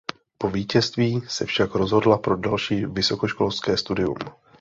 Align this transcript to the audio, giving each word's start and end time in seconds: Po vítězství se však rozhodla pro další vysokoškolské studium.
Po 0.37 0.49
vítězství 0.49 1.21
se 1.27 1.45
však 1.45 1.75
rozhodla 1.75 2.17
pro 2.17 2.37
další 2.37 2.85
vysokoškolské 2.85 3.77
studium. 3.77 4.17